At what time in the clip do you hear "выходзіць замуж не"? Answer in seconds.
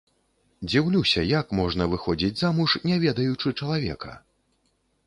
1.91-2.95